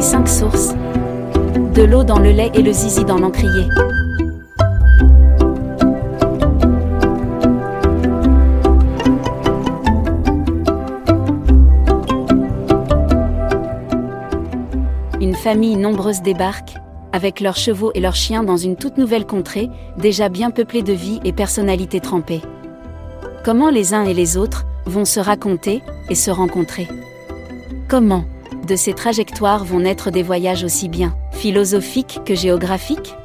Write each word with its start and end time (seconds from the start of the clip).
Cinq 0.00 0.28
sources. 0.28 0.74
De 1.74 1.82
l'eau 1.82 2.02
dans 2.02 2.18
le 2.18 2.30
lait 2.30 2.50
et 2.54 2.62
le 2.62 2.72
zizi 2.72 3.04
dans 3.04 3.18
l'encrier. 3.18 3.66
Une 15.20 15.34
famille 15.34 15.76
nombreuse 15.76 16.22
débarque, 16.22 16.76
avec 17.12 17.40
leurs 17.40 17.56
chevaux 17.56 17.90
et 17.94 18.00
leurs 18.00 18.14
chiens 18.14 18.42
dans 18.42 18.56
une 18.56 18.76
toute 18.76 18.96
nouvelle 18.96 19.26
contrée, 19.26 19.68
déjà 19.98 20.30
bien 20.30 20.50
peuplée 20.50 20.82
de 20.82 20.94
vie 20.94 21.20
et 21.24 21.32
personnalités 21.32 22.00
trempées. 22.00 22.40
Comment 23.44 23.68
les 23.68 23.92
uns 23.92 24.04
et 24.04 24.14
les 24.14 24.38
autres 24.38 24.64
vont 24.86 25.04
se 25.04 25.20
raconter 25.20 25.82
et 26.08 26.14
se 26.14 26.30
rencontrer? 26.30 26.88
Comment? 27.88 28.24
De 28.68 28.76
ces 28.76 28.92
trajectoires 28.92 29.64
vont 29.64 29.80
naître 29.80 30.10
des 30.10 30.22
voyages 30.22 30.62
aussi 30.62 30.88
bien 30.88 31.16
philosophiques 31.32 32.20
que 32.26 32.34
géographiques? 32.34 33.16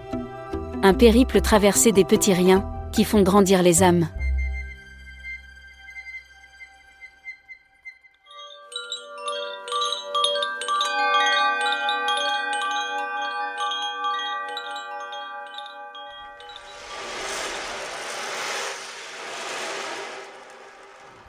Un 0.81 0.93
périple 0.93 1.41
traversé 1.41 1.91
des 1.91 2.05
petits 2.05 2.33
riens 2.33 2.65
qui 2.93 3.03
font 3.03 3.21
grandir 3.21 3.61
les 3.61 3.83
âmes. 3.83 4.07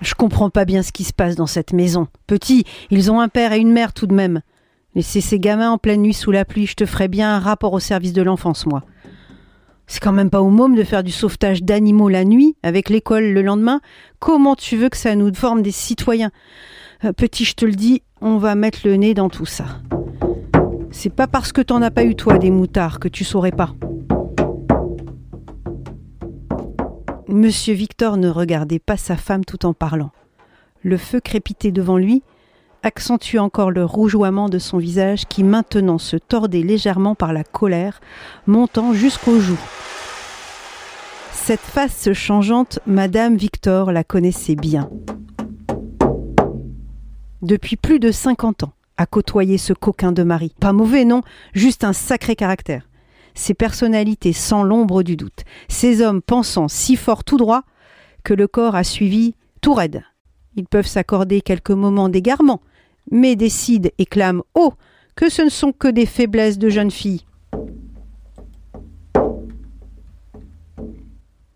Je 0.04 0.14
comprends 0.14 0.50
pas 0.50 0.66
bien 0.66 0.82
ce 0.82 0.92
qui 0.92 1.02
se 1.02 1.14
passe 1.14 1.34
dans 1.34 1.46
cette 1.46 1.72
maison. 1.72 2.08
Petit, 2.26 2.64
ils 2.90 3.10
ont 3.10 3.20
un 3.20 3.28
père 3.28 3.52
et 3.54 3.58
une 3.58 3.72
mère 3.72 3.94
tout 3.94 4.06
de 4.06 4.14
même. 4.14 4.42
Laisser 4.94 5.22
ces 5.22 5.40
gamins 5.40 5.70
en 5.70 5.78
pleine 5.78 6.02
nuit 6.02 6.12
sous 6.12 6.30
la 6.30 6.44
pluie, 6.44 6.66
je 6.66 6.74
te 6.74 6.84
ferais 6.84 7.08
bien 7.08 7.34
un 7.34 7.38
rapport 7.41 7.72
au 7.72 7.80
service 7.80 8.12
de 8.12 8.22
l'enfance, 8.22 8.66
moi. 8.66 8.82
C'est 9.86 10.00
quand 10.00 10.12
même 10.12 10.28
pas 10.28 10.42
au 10.42 10.50
môme 10.50 10.77
de 10.77 10.84
faire 10.84 11.02
du 11.02 11.10
sauvetage 11.10 11.62
d'animaux 11.62 12.10
la 12.10 12.25
nuit, 12.25 12.55
avec 12.62 12.91
l'école 12.91 13.25
le 13.25 13.41
lendemain. 13.41 13.80
Comment 14.19 14.56
tu 14.56 14.77
veux 14.77 14.91
que 14.91 14.97
ça 14.98 15.16
nous 15.16 15.32
forme 15.34 15.62
des 15.62 15.72
citoyens? 15.72 16.30
Euh, 17.05 17.12
Petit, 17.12 17.47
je 17.47 17.55
te 17.55 17.64
le 17.64 17.72
dis, 17.72 18.02
on 18.20 18.36
va 18.36 18.55
mettre 18.55 18.80
le 18.84 18.97
nez 18.97 19.14
dans 19.14 19.30
tout 19.30 19.47
ça. 19.47 19.64
C'est 20.91 21.14
pas 21.14 21.27
parce 21.27 21.52
que 21.52 21.62
t'en 21.62 21.80
as 21.80 21.91
pas 21.91 22.05
eu 22.05 22.14
toi 22.14 22.38
des 22.38 22.50
moutards 22.50 23.00
que 23.00 23.08
tu 23.08 23.25
saurais 23.25 23.52
pas. 23.52 23.75
Monsieur 27.34 27.74
Victor 27.74 28.16
ne 28.16 28.28
regardait 28.28 28.78
pas 28.78 28.96
sa 28.96 29.16
femme 29.16 29.44
tout 29.44 29.66
en 29.66 29.74
parlant. 29.74 30.12
Le 30.84 30.96
feu 30.96 31.18
crépitait 31.18 31.72
devant 31.72 31.96
lui, 31.96 32.22
accentuait 32.84 33.41
encore 33.41 33.72
le 33.72 33.84
rougeoiement 33.84 34.48
de 34.48 34.60
son 34.60 34.78
visage 34.78 35.26
qui 35.26 35.42
maintenant 35.42 35.98
se 35.98 36.16
tordait 36.16 36.62
légèrement 36.62 37.16
par 37.16 37.32
la 37.32 37.42
colère, 37.42 38.00
montant 38.46 38.92
jusqu'aux 38.92 39.41
joues. 39.41 39.58
Cette 41.32 41.58
face 41.58 42.12
changeante, 42.12 42.78
Madame 42.86 43.34
Victor 43.34 43.91
la 43.91 44.04
connaissait 44.04 44.54
bien. 44.54 44.88
Depuis 47.42 47.74
plus 47.74 47.98
de 47.98 48.12
cinquante 48.12 48.62
ans, 48.62 48.74
à 48.96 49.06
côtoyer 49.06 49.58
ce 49.58 49.72
coquin 49.72 50.12
de 50.12 50.22
mari. 50.22 50.54
Pas 50.60 50.72
mauvais, 50.72 51.04
non, 51.04 51.22
juste 51.52 51.82
un 51.82 51.94
sacré 51.94 52.36
caractère 52.36 52.86
ces 53.34 53.54
personnalités 53.54 54.32
sans 54.32 54.62
l'ombre 54.62 55.02
du 55.02 55.16
doute, 55.16 55.44
ces 55.68 56.00
hommes 56.02 56.22
pensant 56.22 56.68
si 56.68 56.96
fort 56.96 57.24
tout 57.24 57.36
droit 57.36 57.62
que 58.22 58.34
le 58.34 58.46
corps 58.46 58.74
a 58.74 58.84
suivi 58.84 59.34
tout 59.60 59.74
raide. 59.74 60.02
Ils 60.56 60.66
peuvent 60.66 60.86
s'accorder 60.86 61.41
quelques 61.41 61.70
moments 61.70 62.08
d'égarement, 62.08 62.60
mais 63.10 63.36
décident 63.36 63.91
et 63.98 64.06
clament 64.06 64.44
haut 64.54 64.74
que 65.16 65.28
ce 65.28 65.42
ne 65.42 65.48
sont 65.48 65.72
que 65.72 65.88
des 65.88 66.06
faiblesses 66.06 66.58
de 66.58 66.68
jeunes 66.68 66.91
filles. 66.91 67.24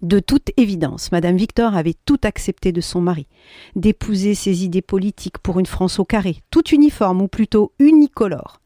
De 0.00 0.20
toute 0.20 0.50
évidence, 0.56 1.10
Madame 1.10 1.36
Victor 1.36 1.74
avait 1.74 1.96
tout 2.04 2.20
accepté 2.22 2.70
de 2.70 2.80
son 2.80 3.00
mari, 3.00 3.26
d'épouser 3.74 4.34
ses 4.34 4.64
idées 4.64 4.82
politiques 4.82 5.38
pour 5.38 5.58
une 5.58 5.66
France 5.66 5.98
au 5.98 6.04
carré, 6.04 6.38
toute 6.50 6.70
uniforme 6.70 7.20
ou 7.20 7.28
plutôt 7.28 7.72
unicolore 7.80 8.60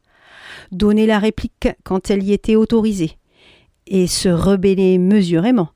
donner 0.72 1.06
la 1.06 1.18
réplique 1.18 1.68
quand 1.84 2.10
elle 2.10 2.22
y 2.22 2.32
était 2.32 2.56
autorisée, 2.56 3.18
et 3.86 4.06
se 4.06 4.28
rebeller 4.28 4.98
mesurément, 4.98 5.68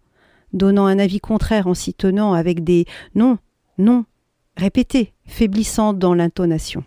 donnant 0.53 0.87
un 0.87 0.99
avis 0.99 1.21
contraire 1.21 1.67
en 1.67 1.75
s'y 1.75 1.95
tenant 1.95 2.33
avec 2.33 2.65
des 2.65 2.87
non, 3.15 3.39
non, 3.79 4.05
répétés, 4.57 5.13
faiblissant 5.27 5.93
dans 5.93 6.15
l'intonation. 6.15 6.83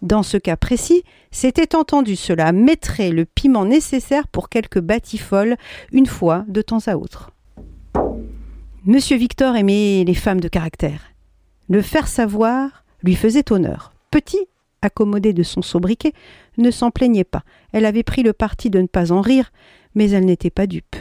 Dans 0.00 0.24
ce 0.24 0.36
cas 0.36 0.56
précis, 0.56 1.04
c'était 1.30 1.76
entendu 1.76 2.16
cela 2.16 2.50
mettrait 2.50 3.10
le 3.10 3.24
piment 3.24 3.64
nécessaire 3.64 4.26
pour 4.26 4.48
quelques 4.48 4.80
batifoles 4.80 5.56
une 5.92 6.06
fois 6.06 6.44
de 6.48 6.60
temps 6.60 6.86
à 6.86 6.96
autre. 6.96 7.30
Monsieur 8.84 9.16
Victor 9.16 9.54
aimait 9.54 10.02
les 10.04 10.14
femmes 10.14 10.40
de 10.40 10.48
caractère. 10.48 11.12
Le 11.68 11.82
faire 11.82 12.08
savoir 12.08 12.84
lui 13.04 13.14
faisait 13.14 13.52
honneur. 13.52 13.92
Petit, 14.10 14.48
accommodé 14.82 15.32
de 15.32 15.42
son 15.42 15.62
sobriquet, 15.62 16.12
ne 16.58 16.70
s'en 16.70 16.90
plaignait 16.90 17.24
pas. 17.24 17.44
Elle 17.72 17.86
avait 17.86 18.02
pris 18.02 18.22
le 18.22 18.32
parti 18.32 18.70
de 18.70 18.80
ne 18.80 18.86
pas 18.86 19.12
en 19.12 19.20
rire, 19.20 19.52
mais 19.94 20.10
elle 20.10 20.26
n'était 20.26 20.50
pas 20.50 20.66
dupe. 20.66 20.96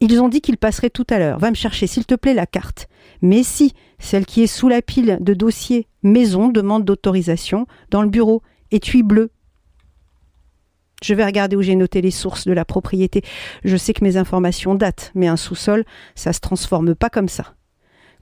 Ils 0.00 0.20
ont 0.20 0.28
dit 0.28 0.40
qu'ils 0.40 0.58
passeraient 0.58 0.90
tout 0.90 1.06
à 1.10 1.18
l'heure. 1.18 1.38
Va 1.38 1.50
me 1.50 1.54
chercher, 1.54 1.86
s'il 1.86 2.06
te 2.06 2.16
plaît, 2.16 2.34
la 2.34 2.46
carte. 2.46 2.88
Mais 3.20 3.44
si, 3.44 3.72
celle 4.00 4.26
qui 4.26 4.42
est 4.42 4.48
sous 4.48 4.68
la 4.68 4.82
pile 4.82 5.18
de 5.20 5.32
dossiers 5.32 5.86
maison 6.02 6.48
demande 6.48 6.84
d'autorisation, 6.84 7.66
dans 7.90 8.02
le 8.02 8.08
bureau, 8.08 8.42
étui 8.72 9.04
bleu. 9.04 9.30
Je 11.04 11.14
vais 11.14 11.24
regarder 11.24 11.56
où 11.56 11.62
j'ai 11.62 11.76
noté 11.76 12.00
les 12.00 12.10
sources 12.10 12.46
de 12.46 12.52
la 12.52 12.64
propriété. 12.64 13.22
Je 13.64 13.76
sais 13.76 13.92
que 13.92 14.04
mes 14.04 14.16
informations 14.16 14.74
datent, 14.74 15.12
mais 15.14 15.28
un 15.28 15.36
sous-sol, 15.36 15.84
ça 16.14 16.32
se 16.32 16.40
transforme 16.40 16.94
pas 16.94 17.10
comme 17.10 17.28
ça. 17.28 17.54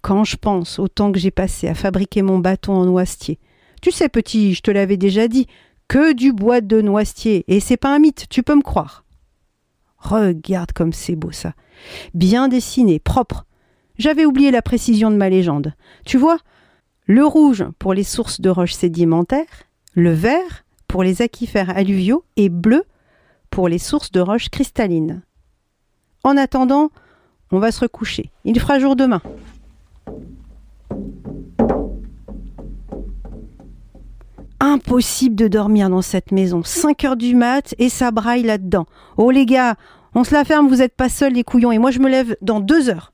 Quand 0.02 0.24
je 0.24 0.36
pense 0.36 0.78
au 0.78 0.88
temps 0.88 1.12
que 1.12 1.18
j'ai 1.18 1.30
passé 1.30 1.68
à 1.68 1.74
fabriquer 1.74 2.22
mon 2.22 2.38
bâton 2.38 2.72
en 2.72 2.86
noisetier, 2.86 3.38
tu 3.80 3.90
sais, 3.90 4.08
petit, 4.08 4.54
je 4.54 4.62
te 4.62 4.70
l'avais 4.70 4.96
déjà 4.96 5.28
dit, 5.28 5.46
que 5.88 6.12
du 6.12 6.32
bois 6.32 6.60
de 6.60 6.80
noisetier, 6.80 7.44
et 7.48 7.60
c'est 7.60 7.76
pas 7.76 7.94
un 7.94 7.98
mythe, 7.98 8.26
tu 8.30 8.42
peux 8.42 8.54
me 8.54 8.62
croire. 8.62 9.04
Regarde 9.98 10.72
comme 10.72 10.92
c'est 10.92 11.16
beau 11.16 11.32
ça. 11.32 11.54
Bien 12.14 12.48
dessiné, 12.48 12.98
propre. 12.98 13.44
J'avais 13.98 14.24
oublié 14.24 14.50
la 14.50 14.62
précision 14.62 15.10
de 15.10 15.16
ma 15.16 15.28
légende. 15.28 15.74
Tu 16.06 16.16
vois, 16.16 16.38
le 17.06 17.24
rouge 17.26 17.64
pour 17.78 17.92
les 17.92 18.04
sources 18.04 18.40
de 18.40 18.50
roches 18.50 18.72
sédimentaires, 18.72 19.64
le 19.94 20.12
vert 20.12 20.64
pour 20.88 21.02
les 21.02 21.22
aquifères 21.22 21.76
alluviaux 21.76 22.24
et 22.36 22.48
bleu 22.48 22.84
pour 23.50 23.68
les 23.68 23.78
sources 23.78 24.12
de 24.12 24.20
roches 24.20 24.48
cristallines. 24.48 25.22
En 26.22 26.36
attendant, 26.36 26.90
on 27.50 27.58
va 27.58 27.72
se 27.72 27.80
recoucher. 27.80 28.30
Il 28.44 28.58
fera 28.60 28.78
jour 28.78 28.96
demain. 28.96 29.22
Impossible 34.60 35.36
de 35.36 35.48
dormir 35.48 35.88
dans 35.88 36.02
cette 36.02 36.32
maison. 36.32 36.62
5 36.62 37.04
heures 37.04 37.16
du 37.16 37.34
mat 37.34 37.74
et 37.78 37.88
ça 37.88 38.10
braille 38.10 38.42
là-dedans. 38.42 38.86
Oh 39.16 39.30
les 39.30 39.46
gars, 39.46 39.76
on 40.14 40.22
se 40.22 40.34
la 40.34 40.44
ferme, 40.44 40.68
vous 40.68 40.82
êtes 40.82 40.94
pas 40.94 41.08
seuls 41.08 41.32
les 41.32 41.44
couillons 41.44 41.72
et 41.72 41.78
moi 41.78 41.90
je 41.90 41.98
me 41.98 42.10
lève 42.10 42.36
dans 42.42 42.60
deux 42.60 42.90
heures. 42.90 43.12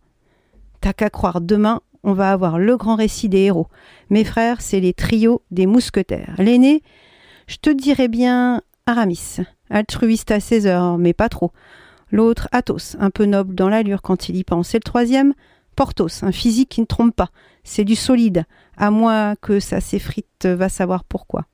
T'as 0.81 0.93
qu'à 0.93 1.09
croire, 1.09 1.41
demain 1.41 1.81
on 2.03 2.13
va 2.13 2.31
avoir 2.31 2.59
le 2.59 2.77
grand 2.77 2.95
récit 2.95 3.29
des 3.29 3.43
héros. 3.43 3.67
Mes 4.11 4.25
frères, 4.25 4.61
c'est 4.61 4.81
les 4.81 4.93
trios 4.93 5.43
des 5.51 5.67
mousquetaires. 5.67 6.35
L'aîné, 6.39 6.83
je 7.47 7.57
te 7.57 7.71
dirais 7.71 8.09
bien 8.09 8.63
Aramis, 8.87 9.39
altruiste 9.71 10.31
à 10.31 10.39
16 10.39 10.67
heures, 10.69 10.99
mais 10.99 11.13
pas 11.13 11.29
trop. 11.29 11.53
L'autre, 12.13 12.49
Athos, 12.53 12.97
un 13.01 13.11
peu 13.11 13.25
noble 13.25 13.55
dans 13.55 13.69
l'allure 13.69 14.03
quand 14.03 14.29
il 14.29 14.37
y 14.37 14.45
pense. 14.45 14.75
Et 14.75 14.79
le 14.79 14.83
troisième, 14.83 15.35
Porthos, 15.77 16.23
un 16.23 16.33
physique 16.33 16.71
qui 16.71 16.81
ne 16.81 16.87
trompe 16.87 17.15
pas. 17.15 17.31
C'est 17.63 17.85
du 17.85 17.95
solide, 17.95 18.45
à 18.77 18.91
moins 18.91 19.37
que 19.37 19.61
ça 19.61 19.81
s'effrite, 19.81 20.47
va 20.47 20.69
savoir 20.69 21.05
pourquoi. 21.05 21.47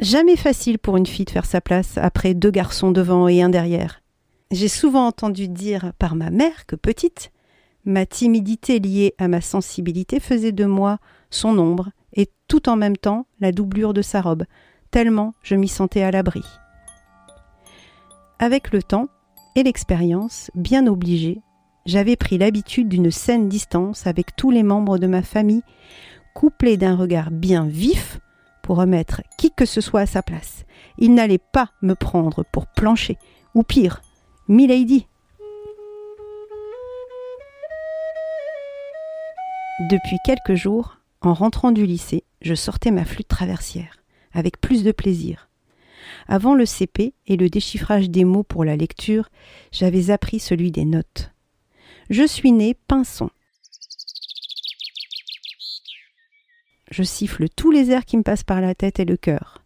Jamais 0.00 0.36
facile 0.36 0.78
pour 0.78 0.96
une 0.96 1.06
fille 1.06 1.24
de 1.24 1.30
faire 1.30 1.44
sa 1.44 1.60
place 1.60 1.98
après 1.98 2.34
deux 2.34 2.50
garçons 2.50 2.90
devant 2.90 3.28
et 3.28 3.42
un 3.42 3.48
derrière. 3.48 4.00
J'ai 4.50 4.68
souvent 4.68 5.06
entendu 5.06 5.48
dire 5.48 5.92
par 5.98 6.14
ma 6.14 6.30
mère 6.30 6.66
que 6.66 6.76
petite, 6.76 7.30
ma 7.84 8.06
timidité 8.06 8.78
liée 8.78 9.14
à 9.18 9.28
ma 9.28 9.40
sensibilité 9.40 10.20
faisait 10.20 10.52
de 10.52 10.64
moi 10.64 10.98
son 11.30 11.58
ombre 11.58 11.90
et 12.12 12.30
tout 12.48 12.68
en 12.68 12.76
même 12.76 12.96
temps 12.96 13.26
la 13.40 13.52
doublure 13.52 13.94
de 13.94 14.02
sa 14.02 14.20
robe, 14.20 14.44
tellement 14.90 15.34
je 15.42 15.54
m'y 15.54 15.68
sentais 15.68 16.02
à 16.02 16.10
l'abri. 16.10 16.42
Avec 18.38 18.72
le 18.72 18.82
temps 18.82 19.08
et 19.56 19.62
l'expérience, 19.62 20.50
bien 20.54 20.86
obligée, 20.86 21.40
j'avais 21.86 22.16
pris 22.16 22.38
l'habitude 22.38 22.88
d'une 22.88 23.10
saine 23.10 23.48
distance 23.48 24.06
avec 24.06 24.36
tous 24.36 24.50
les 24.50 24.62
membres 24.62 24.98
de 24.98 25.06
ma 25.06 25.22
famille, 25.22 25.62
couplée 26.34 26.76
d'un 26.76 26.96
regard 26.96 27.30
bien 27.30 27.66
vif 27.66 28.18
pour 28.62 28.76
remettre 28.76 29.22
qui 29.36 29.50
que 29.50 29.66
ce 29.66 29.80
soit 29.80 30.00
à 30.00 30.06
sa 30.06 30.22
place. 30.22 30.64
Il 30.98 31.14
n'allait 31.14 31.38
pas 31.38 31.70
me 31.82 31.94
prendre 31.94 32.44
pour 32.50 32.66
plancher, 32.66 33.18
ou 33.54 33.62
pire, 33.62 34.00
Milady. 34.48 35.06
Depuis 39.90 40.16
quelques 40.24 40.54
jours, 40.54 40.98
en 41.20 41.34
rentrant 41.34 41.72
du 41.72 41.84
lycée, 41.84 42.24
je 42.40 42.54
sortais 42.54 42.90
ma 42.90 43.04
flûte 43.04 43.28
traversière, 43.28 44.02
avec 44.32 44.60
plus 44.60 44.84
de 44.84 44.92
plaisir. 44.92 45.48
Avant 46.28 46.54
le 46.54 46.64
CP 46.64 47.14
et 47.26 47.36
le 47.36 47.48
déchiffrage 47.48 48.08
des 48.08 48.24
mots 48.24 48.44
pour 48.44 48.64
la 48.64 48.76
lecture, 48.76 49.28
j'avais 49.72 50.10
appris 50.10 50.38
celui 50.38 50.70
des 50.70 50.84
notes. 50.84 51.33
Je 52.10 52.26
suis 52.26 52.52
né 52.52 52.74
pinson. 52.86 53.30
Je 56.90 57.02
siffle 57.02 57.48
tous 57.48 57.70
les 57.70 57.90
airs 57.90 58.04
qui 58.04 58.16
me 58.16 58.22
passent 58.22 58.44
par 58.44 58.60
la 58.60 58.74
tête 58.74 59.00
et 59.00 59.04
le 59.04 59.16
cœur. 59.16 59.62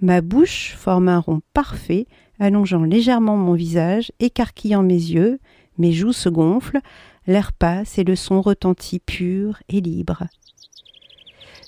Ma 0.00 0.20
bouche 0.20 0.74
forme 0.76 1.08
un 1.08 1.18
rond 1.18 1.40
parfait, 1.54 2.06
allongeant 2.38 2.84
légèrement 2.84 3.36
mon 3.36 3.54
visage, 3.54 4.12
écarquillant 4.20 4.82
mes 4.82 4.94
yeux, 4.94 5.40
mes 5.78 5.92
joues 5.92 6.12
se 6.12 6.28
gonflent, 6.28 6.80
l'air 7.26 7.52
passe 7.52 7.98
et 7.98 8.04
le 8.04 8.14
son 8.14 8.40
retentit 8.40 9.00
pur 9.00 9.58
et 9.68 9.80
libre. 9.80 10.24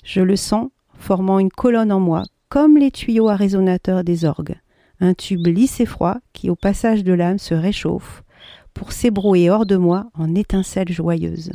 Je 0.03 0.21
le 0.21 0.35
sens 0.35 0.69
formant 0.93 1.39
une 1.39 1.51
colonne 1.51 1.91
en 1.91 1.99
moi, 1.99 2.23
comme 2.47 2.77
les 2.77 2.91
tuyaux 2.91 3.29
à 3.29 3.35
résonateurs 3.35 4.03
des 4.03 4.25
orgues, 4.25 4.59
un 4.99 5.13
tube 5.13 5.45
lisse 5.45 5.79
et 5.79 5.85
froid 5.85 6.17
qui 6.33 6.49
au 6.49 6.55
passage 6.55 7.03
de 7.03 7.13
l'âme 7.13 7.37
se 7.37 7.53
réchauffe, 7.53 8.23
pour 8.73 8.91
s'ébrouer 8.91 9.49
hors 9.49 9.65
de 9.65 9.75
moi 9.75 10.09
en 10.13 10.35
étincelles 10.35 10.91
joyeuses. 10.91 11.51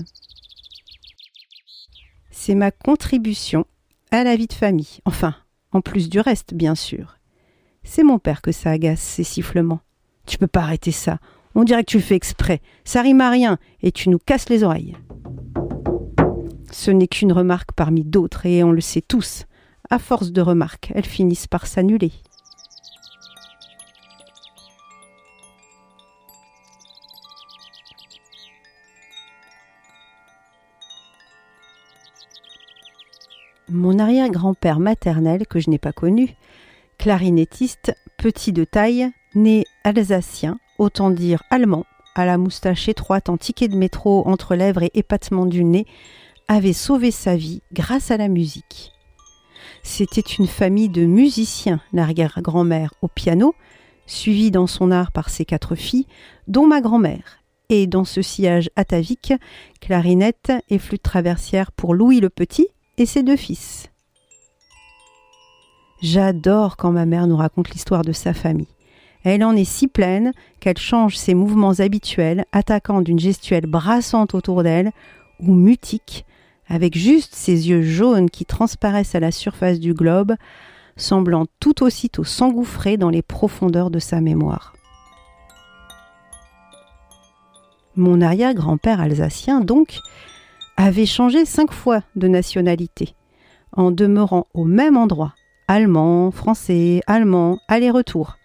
C'est 2.31 2.55
ma 2.55 2.71
contribution 2.71 3.65
à 4.11 4.25
la 4.25 4.37
vie 4.37 4.47
de 4.47 4.53
famille, 4.53 5.01
enfin, 5.05 5.35
en 5.73 5.81
plus 5.81 6.09
du 6.09 6.21
reste, 6.21 6.55
bien 6.55 6.75
sûr. 6.75 7.19
C'est 7.83 8.03
mon 8.03 8.19
père 8.19 8.43
que 8.43 8.53
ça 8.53 8.71
agace, 8.71 9.01
ces 9.01 9.25
sifflements. 9.25 9.81
Tu 10.27 10.39
peux 10.39 10.47
pas 10.47 10.63
arrêter 10.63 10.93
ça. 10.93 11.19
On 11.55 11.65
dirait 11.65 11.85
que 11.85 11.91
tu 11.91 11.99
le 11.99 12.03
fais 12.03 12.17
exprès. 12.17 12.61
Ça 12.85 13.03
rime 13.03 13.21
à 13.21 13.31
rien 13.31 13.59
et 13.83 13.93
tu 13.93 14.09
nous 14.09 14.19
casses 14.19 14.49
les 14.49 14.65
oreilles. 14.65 14.97
Ce 16.71 16.91
n'est 16.91 17.09
qu'une 17.09 17.33
remarque 17.33 17.73
parmi 17.73 18.05
d'autres 18.05 18.47
et 18.47 18.65
on 18.65 18.73
le 18.73 18.81
sait 18.81 19.03
tous. 19.03 19.45
À 19.91 19.99
force 19.99 20.33
de 20.33 20.41
remarques, 20.41 20.91
elles 20.95 21.05
finissent 21.05 21.47
par 21.47 21.67
s'annuler. 21.67 22.13
Mon 33.75 33.99
arrière-grand-père 33.99 34.79
maternel, 34.79 35.49
que 35.49 35.59
je 35.59 35.69
n'ai 35.69 35.79
pas 35.81 35.91
connu, 35.91 36.37
clarinettiste, 36.97 37.93
petit 38.19 38.53
de 38.53 38.63
taille, 38.63 39.11
né 39.35 39.65
alsacien, 39.83 40.61
autant 40.79 41.11
dire 41.11 41.43
allemand, 41.51 41.85
à 42.15 42.25
la 42.25 42.39
moustache 42.39 42.89
étroite 42.89 43.29
en 43.29 43.37
ticket 43.37 43.67
de 43.67 43.77
métro 43.77 44.23
entre 44.29 44.55
lèvres 44.55 44.85
et 44.85 44.93
épatement 44.95 45.45
du 45.45 45.65
nez, 45.65 45.87
avait 46.47 46.73
sauvé 46.73 47.11
sa 47.11 47.35
vie 47.35 47.63
grâce 47.73 48.13
à 48.13 48.17
la 48.17 48.29
musique. 48.29 48.93
C'était 49.83 50.21
une 50.21 50.47
famille 50.47 50.89
de 50.89 51.05
musiciens, 51.05 51.81
l'arrière-grand-mère 51.93 52.95
au 53.03 53.09
piano, 53.09 53.57
suivie 54.07 54.53
dans 54.53 54.69
son 54.69 54.93
art 54.93 55.11
par 55.11 55.31
ses 55.31 55.45
quatre 55.45 55.75
filles, 55.75 56.07
dont 56.47 56.69
ma 56.69 56.81
grand-mère, 56.81 57.41
et 57.71 57.89
dans 57.89 58.05
ce 58.05 58.23
sillage 58.23 58.71
atavique, 58.77 59.33
clarinette 59.81 60.53
et 60.71 60.79
flûte 60.79 61.03
traversière 61.03 61.73
pour 61.73 61.93
Louis 61.93 62.21
le 62.21 62.31
Petit, 62.31 62.69
et 62.99 63.07
ses 63.07 63.23
deux 63.23 63.37
fils. 63.37 63.91
J'adore 66.03 66.77
quand 66.77 66.93
ma 66.93 67.07
mère 67.07 67.27
nous 67.27 67.37
raconte 67.37 67.71
l'histoire 67.71 68.03
de 68.03 68.13
sa 68.13 68.35
famille. 68.35 68.69
Elle 69.23 69.43
en 69.43 69.57
est 69.57 69.65
si 69.65 69.89
pleine 69.89 70.33
qu'elle 70.61 70.77
change 70.77 71.17
ses 71.17 71.33
mouvements 71.33 71.81
habituels, 71.81 72.45
attaquant 72.53 73.01
d'une 73.01 73.19
gestuelle 73.19 73.67
brassante 73.67 74.35
autour 74.35 74.63
d'elle 74.63 74.93
ou 75.41 75.55
mutique, 75.55 76.27
avec 76.69 76.97
juste 76.97 77.35
ses 77.35 77.71
yeux 77.71 77.83
jaunes 77.83 78.29
qui 78.29 78.45
transparaissent 78.45 79.15
à 79.15 79.21
la 79.21 79.33
surface 79.33 79.81
du 79.81 79.95
globe, 79.95 80.35
semblant 80.97 81.47
tout 81.59 81.83
aussitôt 81.83 82.25
s'engouffrer 82.25 82.99
dans 82.99 83.11
les 83.11 83.23
profondeurs 83.23 83.91
de 83.91 83.99
sa 83.99 84.21
mémoire. 84.21 84.75
Mon 87.97 88.21
arrière-grand-père 88.21 89.01
alsacien, 89.01 89.61
donc, 89.61 90.01
avait 90.77 91.07
changé 91.07 91.45
cinq 91.45 91.73
fois 91.73 92.03
de 92.17 92.29
nationalité, 92.29 93.15
en 93.73 93.91
demeurant 93.91 94.47
au 94.55 94.65
même 94.65 94.97
endroit, 94.97 95.35
allemand, 95.69 96.31
français, 96.31 97.01
allemand, 97.07 97.59
aller-retour. 97.69 98.37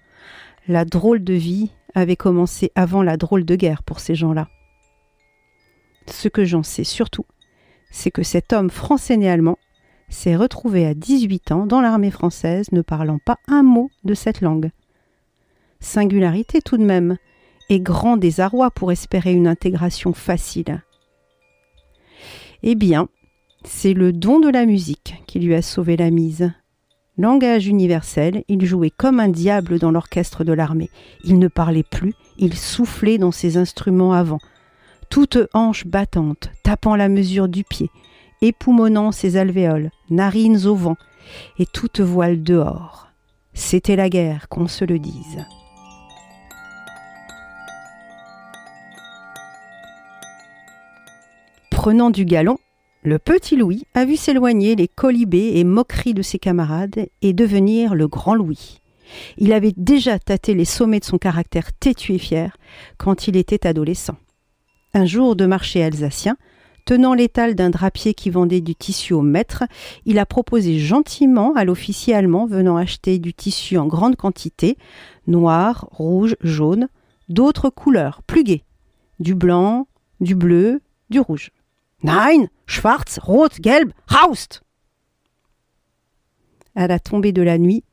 La 0.68 0.86
drôle 0.86 1.24
de 1.24 1.34
vie 1.34 1.72
avait 1.96 2.16
commencé 2.16 2.72
avant 2.76 3.04
la 3.04 3.18
drôle 3.18 3.46
de 3.46 3.56
guerre 3.56 3.84
pour 3.84 4.00
ces 4.00 4.16
gens-là. 4.16 4.48
Ce 6.08 6.28
que 6.28 6.46
j'en 6.46 6.64
sais 6.64 6.84
surtout, 6.84 7.26
c'est 7.92 8.12
que 8.12 8.24
cet 8.24 8.54
homme 8.54 8.70
français 8.70 9.18
né 9.18 9.30
allemand 9.30 9.58
s'est 10.10 10.36
retrouvé 10.36 10.86
à 10.86 10.94
18 10.94 11.52
ans 11.52 11.66
dans 11.66 11.82
l'armée 11.82 12.12
française 12.12 12.72
ne 12.72 12.82
parlant 12.82 13.20
pas 13.20 13.38
un 13.48 13.64
mot 13.64 13.90
de 14.04 14.14
cette 14.14 14.42
langue. 14.42 14.72
Singularité 15.80 16.62
tout 16.62 16.78
de 16.78 16.84
même, 16.84 17.18
et 17.70 17.80
grand 17.80 18.18
désarroi 18.18 18.72
pour 18.72 18.92
espérer 18.92 19.34
une 19.34 19.48
intégration 19.48 20.14
facile. 20.14 20.84
Eh 22.64 22.76
bien, 22.76 23.08
c'est 23.64 23.94
le 23.94 24.12
don 24.12 24.40
de 24.40 24.50
la 24.50 24.66
musique 24.66 25.16
qui 25.28 25.40
lui 25.40 25.56
a 25.56 25.62
sauvé 25.62 25.98
la 25.98 26.12
mise. 26.12 26.52
Langage 27.18 27.68
universel, 27.68 28.44
il 28.48 28.66
jouait 28.66 28.90
comme 28.90 29.20
un 29.20 29.28
diable 29.28 29.80
dans 29.80 29.92
l'orchestre 29.92 30.44
de 30.44 30.54
l'armée. 30.54 30.90
Il 31.26 31.38
ne 31.40 31.48
parlait 31.50 31.84
plus, 31.84 32.14
il 32.38 32.56
soufflait 32.56 33.18
dans 33.18 33.32
ses 33.32 33.58
instruments 33.58 34.14
avant, 34.14 34.40
toute 35.10 35.38
hanche 35.54 35.86
battante, 35.86 36.50
tapant 36.64 36.96
la 36.96 37.10
mesure 37.10 37.50
du 37.50 37.64
pied, 37.64 37.90
époumonnant 38.42 39.12
ses 39.12 39.36
alvéoles, 39.36 39.92
narines 40.10 40.66
au 40.66 40.76
vent, 40.76 40.96
et 41.58 41.66
toute 41.66 42.00
voile 42.00 42.42
dehors. 42.42 43.10
C'était 43.54 43.98
la 43.98 44.10
guerre, 44.10 44.48
qu'on 44.48 44.68
se 44.68 44.86
le 44.86 45.00
dise. 45.00 45.46
Prenant 51.80 52.10
du 52.10 52.26
galon, 52.26 52.58
le 53.04 53.20
petit 53.20 53.56
Louis 53.56 53.86
a 53.94 54.04
vu 54.04 54.18
s'éloigner 54.18 54.76
les 54.76 54.90
colibés 54.90 55.54
et 55.56 55.64
moqueries 55.64 56.14
de 56.14 56.22
ses 56.22 56.38
camarades 56.38 57.08
et 57.22 57.31
devenir 57.31 57.96
le 57.96 58.10
grand 58.10 58.36
Louis. 58.36 58.81
Il 59.38 59.54
avait 59.54 59.74
déjà 59.78 60.20
tâté 60.20 60.56
les 60.56 60.66
sommets 60.66 61.00
de 61.00 61.06
son 61.06 61.18
caractère 61.18 61.72
têtu 61.72 62.16
et 62.16 62.18
fier 62.18 62.58
quand 62.98 63.30
il 63.30 63.38
était 63.38 63.66
adolescent. 63.66 64.18
Un 64.94 65.06
jour 65.06 65.38
de 65.38 65.46
marché 65.46 65.81
alsacien, 65.81 66.36
tenant 66.84 67.14
l'étal 67.14 67.56
d'un 67.56 67.70
drapier 67.70 68.14
qui 68.14 68.30
vendait 68.30 68.60
du 68.60 68.75
tissu 68.75 69.14
au 69.14 69.22
maître, 69.22 69.64
il 70.04 70.20
a 70.20 70.25
proposé 70.25 70.80
gentiment 70.80 71.54
à 71.56 71.64
l'officier 71.64 72.14
allemand 72.14 72.46
venant 72.46 72.75
acheter 72.75 73.20
du 73.20 73.34
tissu 73.34 73.77
en 73.77 73.88
grande 73.88 74.18
quantité, 74.18 74.77
noir, 75.27 75.88
rouge, 75.92 76.36
jaune, 76.42 76.89
d'autres 77.30 77.70
couleurs, 77.70 78.22
plus 78.27 78.44
gaies, 78.44 78.65
du 79.22 79.34
blanc, 79.34 79.88
du 80.20 80.36
bleu, 80.36 80.82
du 81.10 81.22
rouge. 81.22 81.51
Nein, 82.03 82.48
schwarz, 82.65 83.20
rot, 83.22 83.50
gelb, 83.62 83.91
raust 84.08 84.62
À 86.75 86.88
la 86.88 87.00
tombée 87.00 87.34
de 87.34 87.41
la 87.41 87.58
nuit, 87.58 87.84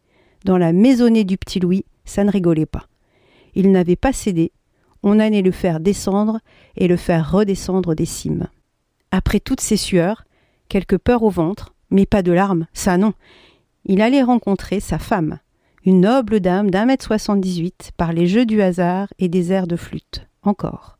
dans 0.44 0.58
la 0.58 0.72
maisonnée 0.72 1.24
du 1.24 1.36
petit 1.36 1.58
Louis, 1.58 1.84
ça 2.04 2.22
ne 2.22 2.30
rigolait 2.30 2.66
pas. 2.66 2.86
Il 3.54 3.72
n'avait 3.72 3.96
pas 3.96 4.12
cédé, 4.12 4.52
on 5.02 5.18
allait 5.18 5.42
le 5.42 5.50
faire 5.50 5.80
descendre 5.80 6.40
et 6.76 6.86
le 6.86 6.96
faire 6.96 7.32
redescendre 7.32 7.94
des 7.94 8.04
cimes. 8.06 8.48
Après 9.10 9.40
toutes 9.40 9.60
ces 9.60 9.76
sueurs, 9.76 10.24
quelques 10.68 10.98
peurs 10.98 11.22
au 11.22 11.30
ventre, 11.30 11.74
mais 11.90 12.06
pas 12.06 12.22
de 12.22 12.32
larmes, 12.32 12.66
ça 12.72 12.98
non. 12.98 13.12
Il 13.84 14.02
allait 14.02 14.22
rencontrer 14.22 14.78
sa 14.80 14.98
femme, 14.98 15.38
une 15.84 16.00
noble 16.00 16.40
dame 16.40 16.70
d'un 16.70 16.86
mètre 16.86 17.04
soixante-dix-huit, 17.04 17.92
par 17.96 18.12
les 18.12 18.26
jeux 18.26 18.46
du 18.46 18.62
hasard 18.62 19.08
et 19.18 19.28
des 19.28 19.52
airs 19.52 19.66
de 19.66 19.76
flûte, 19.76 20.26
encore. 20.42 20.98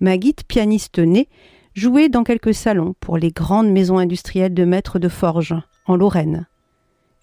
Ma 0.00 0.16
guide 0.16 0.42
pianiste 0.46 0.98
née 0.98 1.28
jouait 1.76 2.08
dans 2.08 2.24
quelques 2.24 2.54
salons 2.54 2.94
pour 3.00 3.18
les 3.18 3.30
grandes 3.30 3.70
maisons 3.70 3.98
industrielles 3.98 4.54
de 4.54 4.64
maîtres 4.64 4.98
de 4.98 5.08
forge, 5.08 5.54
en 5.86 5.94
Lorraine. 5.94 6.46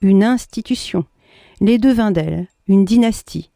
Une 0.01 0.24
institution, 0.24 1.05
les 1.60 1.79
devins 1.79 2.12
d'elle, 2.12 2.48
une 2.67 2.86
dynastie. 2.86 3.50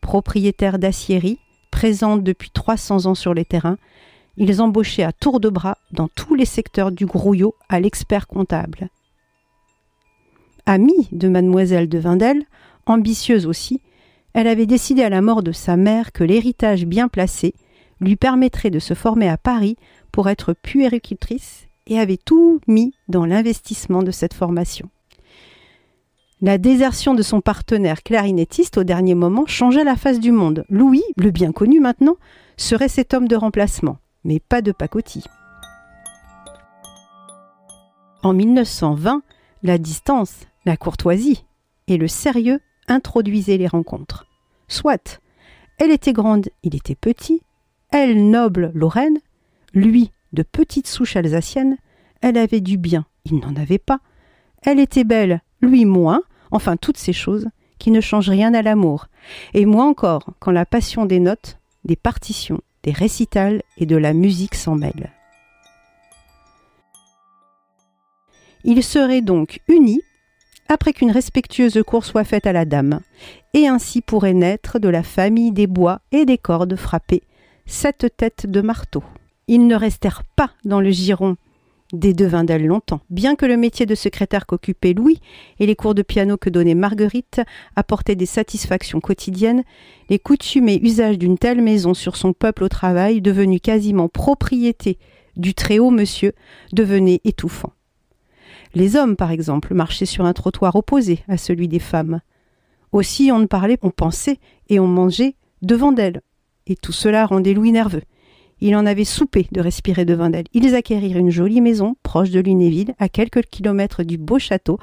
Propriétaires 0.00 0.78
d'aciéries, 0.78 1.40
présentes 1.72 2.22
depuis 2.22 2.50
300 2.50 3.06
ans 3.06 3.16
sur 3.16 3.34
les 3.34 3.44
terrains, 3.44 3.78
ils 4.36 4.62
embauchaient 4.62 5.02
à 5.02 5.12
tour 5.12 5.40
de 5.40 5.48
bras 5.48 5.76
dans 5.90 6.06
tous 6.08 6.36
les 6.36 6.44
secteurs 6.44 6.92
du 6.92 7.04
grouillot 7.04 7.56
à 7.68 7.80
l'expert 7.80 8.28
comptable. 8.28 8.88
Amie 10.66 11.08
de 11.10 11.28
mademoiselle 11.28 11.88
de 11.88 11.98
Vindel, 11.98 12.44
ambitieuse 12.86 13.46
aussi, 13.46 13.80
elle 14.34 14.46
avait 14.46 14.66
décidé 14.66 15.02
à 15.02 15.08
la 15.08 15.20
mort 15.20 15.42
de 15.42 15.50
sa 15.50 15.76
mère 15.76 16.12
que 16.12 16.22
l'héritage 16.22 16.86
bien 16.86 17.08
placé 17.08 17.54
lui 18.00 18.16
permettrait 18.16 18.70
de 18.70 18.78
se 18.78 18.94
former 18.94 19.28
à 19.28 19.36
Paris 19.36 19.76
pour 20.12 20.28
être 20.28 20.52
puéricultrice 20.52 21.68
et 21.86 21.98
avait 21.98 22.18
tout 22.18 22.60
mis 22.66 22.94
dans 23.08 23.24
l'investissement 23.24 24.02
de 24.02 24.10
cette 24.10 24.34
formation. 24.34 24.90
La 26.40 26.56
désertion 26.56 27.14
de 27.14 27.22
son 27.22 27.40
partenaire 27.40 28.02
clarinettiste 28.02 28.78
au 28.78 28.84
dernier 28.84 29.16
moment 29.16 29.46
changea 29.46 29.82
la 29.82 29.96
face 29.96 30.20
du 30.20 30.30
monde. 30.30 30.64
Louis, 30.68 31.02
le 31.16 31.32
bien 31.32 31.50
connu 31.50 31.80
maintenant, 31.80 32.16
serait 32.56 32.88
cet 32.88 33.12
homme 33.12 33.26
de 33.26 33.34
remplacement, 33.34 33.98
mais 34.22 34.38
pas 34.38 34.62
de 34.62 34.70
pacotille. 34.70 35.24
En 38.22 38.32
1920, 38.32 39.22
la 39.64 39.78
distance, 39.78 40.46
la 40.64 40.76
courtoisie 40.76 41.44
et 41.88 41.96
le 41.96 42.06
sérieux 42.06 42.60
introduisait 42.86 43.56
les 43.56 43.66
rencontres. 43.66 44.26
Soit, 44.68 45.20
elle 45.78 45.90
était 45.90 46.12
grande, 46.12 46.50
il 46.62 46.76
était 46.76 46.94
petit, 46.94 47.42
elle 47.90 48.30
noble 48.30 48.70
Lorraine, 48.74 49.18
lui 49.72 50.10
de 50.32 50.42
petite 50.42 50.86
souche 50.86 51.16
alsacienne, 51.16 51.78
elle 52.20 52.36
avait 52.36 52.60
du 52.60 52.76
bien, 52.76 53.06
il 53.24 53.38
n'en 53.38 53.56
avait 53.56 53.78
pas, 53.78 54.00
elle 54.62 54.78
était 54.78 55.04
belle, 55.04 55.40
lui 55.62 55.84
moins, 55.84 56.22
enfin 56.50 56.76
toutes 56.76 56.98
ces 56.98 57.12
choses 57.12 57.48
qui 57.78 57.90
ne 57.90 58.00
changent 58.00 58.28
rien 58.28 58.52
à 58.54 58.62
l'amour, 58.62 59.06
et 59.54 59.64
moi 59.64 59.84
encore 59.84 60.30
quand 60.38 60.50
la 60.50 60.66
passion 60.66 61.06
des 61.06 61.20
notes, 61.20 61.58
des 61.84 61.96
partitions, 61.96 62.60
des 62.82 62.92
récitals 62.92 63.62
et 63.78 63.86
de 63.86 63.96
la 63.96 64.12
musique 64.12 64.54
s'en 64.54 64.74
mêle. 64.74 65.12
Ils 68.64 68.82
seraient 68.82 69.22
donc 69.22 69.60
unis 69.68 70.02
après 70.68 70.92
qu'une 70.92 71.10
respectueuse 71.10 71.82
cour 71.86 72.04
soit 72.04 72.24
faite 72.24 72.46
à 72.46 72.52
la 72.52 72.66
dame, 72.66 73.00
et 73.54 73.66
ainsi 73.66 74.02
pourrait 74.02 74.34
naître 74.34 74.78
de 74.78 74.88
la 74.88 75.02
famille 75.02 75.52
des 75.52 75.66
bois 75.66 76.00
et 76.12 76.26
des 76.26 76.36
cordes 76.36 76.76
frappées 76.76 77.22
sept 77.68 78.06
têtes 78.16 78.46
de 78.46 78.62
marteau. 78.62 79.04
Ils 79.46 79.66
ne 79.66 79.76
restèrent 79.76 80.24
pas 80.24 80.50
dans 80.64 80.80
le 80.80 80.90
giron 80.90 81.36
des 81.92 82.14
devins 82.14 82.44
d'elle 82.44 82.66
longtemps. 82.66 83.00
Bien 83.10 83.36
que 83.36 83.46
le 83.46 83.56
métier 83.56 83.86
de 83.86 83.94
secrétaire 83.94 84.46
qu'occupait 84.46 84.94
Louis 84.94 85.20
et 85.60 85.66
les 85.66 85.76
cours 85.76 85.94
de 85.94 86.02
piano 86.02 86.36
que 86.36 86.50
donnait 86.50 86.74
Marguerite 86.74 87.40
apportaient 87.76 88.16
des 88.16 88.26
satisfactions 88.26 89.00
quotidiennes, 89.00 89.64
les 90.08 90.18
coutumes 90.18 90.68
et 90.68 90.80
usages 90.82 91.18
d'une 91.18 91.38
telle 91.38 91.62
maison 91.62 91.94
sur 91.94 92.16
son 92.16 92.32
peuple 92.32 92.64
au 92.64 92.68
travail, 92.68 93.20
devenu 93.20 93.60
quasiment 93.60 94.08
propriété 94.08 94.98
du 95.36 95.54
très 95.54 95.78
haut 95.78 95.90
monsieur, 95.90 96.32
devenaient 96.72 97.20
étouffants. 97.24 97.72
Les 98.74 98.96
hommes, 98.96 99.16
par 99.16 99.30
exemple, 99.30 99.72
marchaient 99.72 100.06
sur 100.06 100.24
un 100.24 100.32
trottoir 100.32 100.74
opposé 100.74 101.20
à 101.28 101.36
celui 101.36 101.68
des 101.68 101.78
femmes. 101.78 102.20
Aussi 102.92 103.30
on 103.32 103.38
ne 103.38 103.46
parlait, 103.46 103.78
on 103.82 103.90
pensait 103.90 104.38
et 104.68 104.80
on 104.80 104.86
mangeait 104.86 105.36
devant 105.62 105.92
d'elles. 105.92 106.22
Et 106.68 106.76
tout 106.76 106.92
cela 106.92 107.26
rendait 107.26 107.54
Louis 107.54 107.72
nerveux. 107.72 108.02
Il 108.60 108.74
en 108.74 108.86
avait 108.86 109.04
soupé 109.04 109.46
de 109.52 109.60
respirer 109.60 110.04
devant 110.04 110.30
d'elle. 110.30 110.46
Ils 110.52 110.74
acquérirent 110.74 111.16
une 111.16 111.30
jolie 111.30 111.60
maison 111.60 111.96
proche 112.02 112.30
de 112.30 112.40
Lunéville, 112.40 112.94
à 112.98 113.08
quelques 113.08 113.44
kilomètres 113.44 114.02
du 114.02 114.18
beau 114.18 114.38
château, 114.38 114.78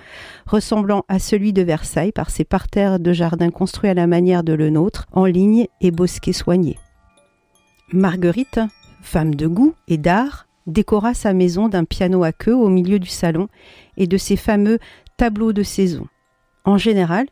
ressemblant 0.46 1.04
à 1.10 1.20
celui 1.20 1.52
de 1.52 1.62
Versailles 1.62 2.14
par 2.14 2.30
ses 2.30 2.46
parterres 2.46 3.00
de 3.00 3.12
jardins 3.12 3.52
construits 3.52 3.90
à 3.90 3.94
la 3.94 4.08
manière 4.08 4.44
de 4.44 4.54
le 4.54 4.70
nôtre, 4.70 5.06
en 5.12 5.26
ligne 5.26 5.68
et 5.82 5.92
bosquets 5.92 6.34
soignés. 6.34 6.78
Marguerite, 7.92 8.62
femme 9.02 9.36
de 9.36 9.48
goût 9.48 9.76
et 9.88 9.98
d'art, 9.98 10.48
décora 10.68 11.14
sa 11.14 11.34
maison 11.34 11.68
d'un 11.68 11.84
piano 11.84 12.24
à 12.24 12.32
queue 12.32 12.56
au 12.56 12.70
milieu 12.70 12.98
du 12.98 13.10
salon 13.10 13.48
et 13.98 14.08
de 14.08 14.18
ses 14.18 14.38
fameux 14.38 14.80
tableaux 15.18 15.54
de 15.54 15.64
saison. 15.64 16.08
En 16.64 16.78
général, 16.78 17.28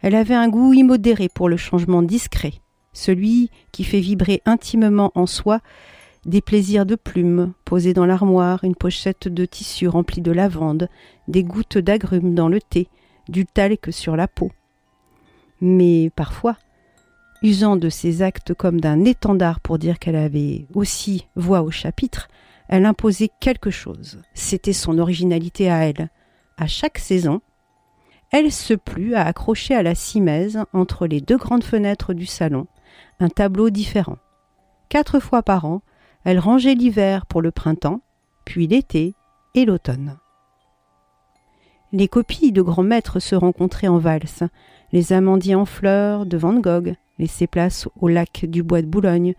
elle 0.00 0.14
avait 0.14 0.34
un 0.34 0.48
goût 0.48 0.72
immodéré 0.72 1.28
pour 1.32 1.48
le 1.48 1.56
changement 1.56 2.02
discret, 2.02 2.54
celui 2.94 3.50
qui 3.72 3.84
fait 3.84 4.00
vibrer 4.00 4.40
intimement 4.46 5.12
en 5.14 5.26
soi 5.26 5.60
des 6.24 6.40
plaisirs 6.40 6.86
de 6.86 6.94
plumes 6.94 7.52
posés 7.64 7.92
dans 7.92 8.06
l'armoire, 8.06 8.64
une 8.64 8.76
pochette 8.76 9.28
de 9.28 9.44
tissu 9.44 9.88
remplie 9.88 10.22
de 10.22 10.32
lavande, 10.32 10.88
des 11.28 11.44
gouttes 11.44 11.76
d'agrumes 11.76 12.34
dans 12.34 12.48
le 12.48 12.60
thé, 12.60 12.88
du 13.28 13.44
talc 13.44 13.92
sur 13.92 14.16
la 14.16 14.26
peau. 14.26 14.50
Mais 15.60 16.10
parfois, 16.16 16.56
usant 17.42 17.76
de 17.76 17.90
ses 17.90 18.22
actes 18.22 18.54
comme 18.54 18.80
d'un 18.80 19.04
étendard 19.04 19.60
pour 19.60 19.78
dire 19.78 19.98
qu'elle 19.98 20.16
avait 20.16 20.66
aussi 20.74 21.26
voix 21.36 21.62
au 21.62 21.70
chapitre, 21.70 22.28
elle 22.68 22.86
imposait 22.86 23.30
quelque 23.40 23.70
chose. 23.70 24.22
C'était 24.32 24.72
son 24.72 24.98
originalité 24.98 25.70
à 25.70 25.86
elle. 25.86 26.08
À 26.56 26.66
chaque 26.66 26.98
saison, 26.98 27.42
elle 28.30 28.50
se 28.50 28.74
plut 28.74 29.14
à 29.14 29.26
accrocher 29.26 29.74
à 29.74 29.82
la 29.82 29.94
simèse 29.94 30.58
entre 30.72 31.06
les 31.06 31.20
deux 31.20 31.36
grandes 31.36 31.64
fenêtres 31.64 32.14
du 32.14 32.26
salon 32.26 32.66
un 33.20 33.28
tableau 33.28 33.70
différent. 33.70 34.18
Quatre 34.88 35.20
fois 35.20 35.42
par 35.42 35.64
an, 35.64 35.82
elle 36.24 36.38
rangeait 36.38 36.74
l'hiver 36.74 37.26
pour 37.26 37.42
le 37.42 37.50
printemps, 37.50 38.00
puis 38.44 38.66
l'été 38.66 39.14
et 39.54 39.64
l'automne. 39.64 40.16
Les 41.92 42.08
copies 42.08 42.50
de 42.50 42.62
grands 42.62 42.82
maîtres 42.82 43.20
se 43.20 43.34
rencontraient 43.34 43.88
en 43.88 43.98
valse, 43.98 44.42
les 44.92 45.12
amandiers 45.12 45.54
en 45.54 45.64
fleurs 45.64 46.26
de 46.26 46.36
Van 46.36 46.54
Gogh 46.54 46.94
laissaient 47.18 47.46
place 47.46 47.88
au 48.00 48.08
lac 48.08 48.46
du 48.48 48.62
Bois 48.62 48.82
de 48.82 48.86
Boulogne 48.86 49.34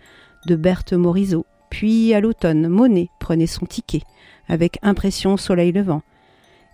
de 0.45 0.55
Berthe 0.55 0.93
Morisot, 0.93 1.45
puis 1.69 2.13
à 2.13 2.21
l'automne, 2.21 2.67
Monet 2.67 3.09
prenait 3.19 3.47
son 3.47 3.65
ticket, 3.65 4.03
avec 4.47 4.79
impression 4.83 5.37
soleil 5.37 5.71
levant, 5.71 6.01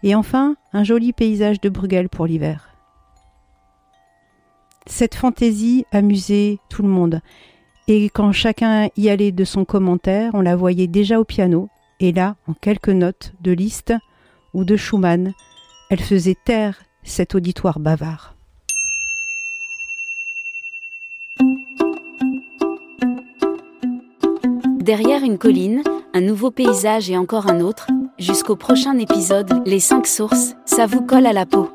et 0.04 0.14
enfin 0.14 0.56
un 0.74 0.84
joli 0.84 1.14
paysage 1.14 1.62
de 1.62 1.70
Bruegel 1.70 2.10
pour 2.10 2.26
l'hiver. 2.26 2.71
Cette 4.88 5.16
fantaisie 5.16 5.86
amusait 5.92 6.58
tout 6.70 6.82
le 6.82 6.90
monde, 6.90 7.22
et 7.88 8.10
quand 8.10 8.32
chacun 8.32 8.90
y 8.98 9.10
allait 9.10 9.32
de 9.32 9.44
son 9.44 9.66
commentaire, 9.66 10.32
on 10.34 10.42
la 10.42 10.56
voyait 10.56 10.88
déjà 10.88 11.20
au 11.20 11.24
piano, 11.24 11.70
et 12.00 12.12
là, 12.12 12.36
en 12.48 12.54
quelques 12.54 12.90
notes 12.90 13.34
de 13.42 13.52
Liszt 13.52 13.94
ou 14.54 14.64
de 14.64 14.76
Schumann, 14.76 15.34
elle 15.90 16.02
faisait 16.02 16.38
taire 16.46 16.84
cet 17.04 17.36
auditoire 17.36 17.80
bavard. 17.80 18.36
Derrière 24.80 25.24
une 25.24 25.38
colline, 25.38 25.84
un 26.14 26.22
nouveau 26.22 26.50
paysage 26.50 27.10
et 27.10 27.18
encore 27.18 27.48
un 27.48 27.60
autre, 27.62 27.88
jusqu'au 28.18 28.56
prochain 28.56 28.98
épisode, 28.98 29.62
les 29.66 29.80
cinq 29.80 30.08
sources, 30.08 30.56
ça 30.66 30.88
vous 30.88 31.06
colle 31.06 31.28
à 31.28 31.34
la 31.34 31.46
peau. 31.46 31.70